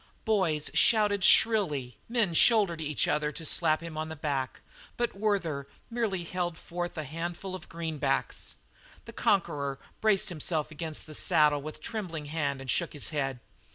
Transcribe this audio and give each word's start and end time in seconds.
Boys 0.25 0.71
shouted 0.73 1.23
shrilly; 1.23 1.99
men 2.09 2.33
shouldered 2.33 2.81
each 2.81 3.07
other 3.07 3.31
to 3.31 3.45
slap 3.45 3.81
him 3.81 3.99
on 3.99 4.09
the 4.09 4.15
back; 4.15 4.61
but 4.97 5.13
Werther 5.13 5.67
merely 5.91 6.23
held 6.23 6.57
forth 6.57 6.95
the 6.95 7.03
handful 7.03 7.53
of 7.53 7.69
greenbacks. 7.69 8.55
The 9.05 9.13
conqueror 9.13 9.77
braced 10.01 10.29
himself 10.29 10.71
against 10.71 11.05
the 11.05 11.13
saddle 11.13 11.61
with 11.61 11.75
a 11.75 11.81
trembling 11.81 12.25
hand 12.25 12.59
and 12.61 12.71
shook 12.71 12.93
his 12.93 13.09
head. 13.09 13.41